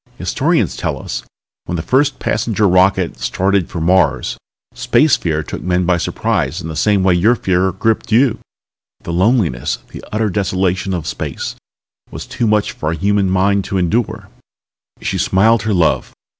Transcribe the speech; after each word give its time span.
Historians 0.17 0.75
tell 0.75 0.99
us 0.99 1.21
that 1.21 1.27
when 1.65 1.75
the 1.75 1.83
first 1.83 2.17
passenger 2.17 2.67
rocket 2.67 3.19
started 3.19 3.65
out 3.65 3.69
for 3.69 3.79
Mars, 3.79 4.35
Space 4.73 5.15
Fear 5.15 5.43
took 5.43 5.61
men 5.61 5.85
by 5.85 5.97
surprise 5.97 6.59
in 6.59 6.69
the 6.69 6.75
same 6.75 7.03
way 7.03 7.13
your 7.13 7.35
fear 7.35 7.71
gripped 7.71 8.11
you. 8.11 8.39
The 9.03 9.13
loneliness, 9.13 9.77
the 9.91 10.03
utter 10.11 10.31
desolation 10.31 10.95
of 10.95 11.05
space, 11.05 11.55
was 12.09 12.25
too 12.25 12.47
much 12.47 12.71
for 12.71 12.89
a 12.89 12.95
human 12.95 13.29
mind 13.29 13.63
to 13.65 13.77
endure." 13.77 14.29
She 15.03 15.19
smiled 15.19 15.61
her 15.61 15.73
love. 15.73 16.11